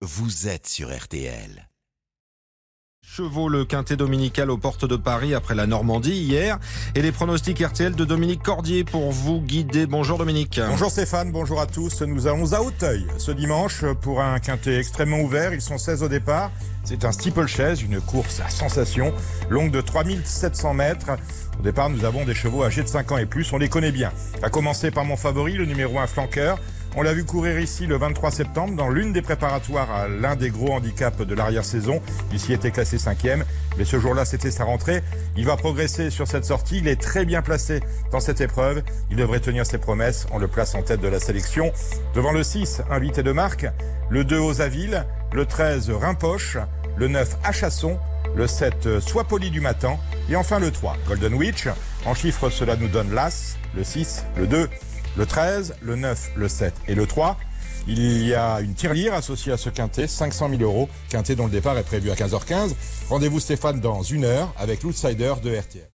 [0.00, 1.68] vous êtes sur RTL.
[3.02, 6.60] Chevaux le quintet dominical aux portes de Paris après la Normandie hier
[6.94, 9.86] et les pronostics RTL de Dominique Cordier pour vous guider.
[9.86, 10.60] Bonjour Dominique.
[10.68, 12.02] Bonjour Stéphane, bonjour à tous.
[12.02, 15.52] Nous allons à Auteuil ce dimanche pour un quintet extrêmement ouvert.
[15.52, 16.52] Ils sont 16 au départ.
[16.84, 19.12] C'est un steeplechase, une course à sensation,
[19.48, 21.10] longue de 3700 mètres.
[21.58, 23.90] Au départ, nous avons des chevaux âgés de 5 ans et plus, on les connaît
[23.90, 24.12] bien.
[24.44, 26.60] À commencer par mon favori, le numéro 1 flanqueur.
[27.00, 30.50] On l'a vu courir ici le 23 septembre dans l'une des préparatoires à l'un des
[30.50, 32.02] gros handicaps de l'arrière-saison.
[32.32, 33.44] Ici était classé cinquième,
[33.76, 35.04] mais ce jour-là c'était sa rentrée.
[35.36, 36.78] Il va progresser sur cette sortie.
[36.78, 37.78] Il est très bien placé
[38.10, 38.82] dans cette épreuve.
[39.12, 40.26] Il devrait tenir ses promesses.
[40.32, 41.72] On le place en tête de la sélection.
[42.16, 43.66] Devant le 6, invité de marque,
[44.10, 46.58] le 2 Osaville, le 13 Rimpoche,
[46.96, 47.96] le 9 Achasson,
[48.34, 51.68] le 7 Sois poli du matin et enfin le 3 Golden Witch.
[52.06, 54.68] En chiffres, cela nous donne l'As, le 6, le 2,
[55.18, 57.36] le 13, le 9, le 7 et le 3.
[57.88, 60.88] Il y a une tirelire associée à ce quintet, 500 000 euros.
[61.08, 62.74] Quintet dont le départ est prévu à 15h15.
[63.08, 65.90] Rendez-vous Stéphane dans une heure avec l'outsider de RTL.